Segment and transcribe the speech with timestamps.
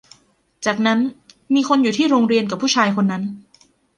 [0.65, 0.99] จากนั้น
[1.53, 3.23] มีคนอยู่ที่โรงเรียนกับผู้ชายคนนั้น